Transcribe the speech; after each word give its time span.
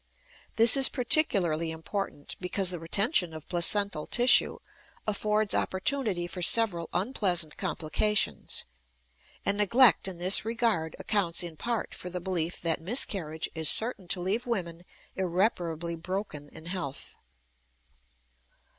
This 0.55 0.75
is 0.75 0.89
particularly 0.89 1.69
important, 1.69 2.35
because 2.41 2.71
the 2.71 2.79
retention 2.79 3.35
of 3.35 3.47
placental 3.47 4.07
tissue 4.07 4.57
affords 5.05 5.53
opportunity 5.53 6.25
for 6.25 6.41
several 6.41 6.89
unpleasant 6.91 7.55
complications; 7.55 8.65
and 9.45 9.59
neglect 9.59 10.07
in 10.07 10.17
this 10.17 10.43
regard 10.43 10.95
accounts 10.97 11.43
in 11.43 11.55
part 11.55 11.93
for 11.93 12.09
the 12.09 12.19
belief 12.19 12.59
that 12.61 12.81
miscarriage 12.81 13.47
is 13.53 13.69
certain 13.69 14.07
to 14.07 14.19
leave 14.21 14.47
women 14.47 14.85
irreparably 15.15 15.95
broken 15.95 16.49
in 16.49 16.65
health. 16.65 17.15